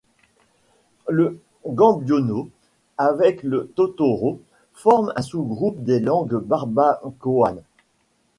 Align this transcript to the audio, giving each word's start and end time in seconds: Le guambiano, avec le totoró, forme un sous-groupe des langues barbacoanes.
Le 1.09 1.39
guambiano, 1.63 2.49
avec 2.97 3.43
le 3.43 3.71
totoró, 3.75 4.41
forme 4.73 5.13
un 5.15 5.21
sous-groupe 5.21 5.83
des 5.83 5.99
langues 5.99 6.37
barbacoanes. 6.43 7.61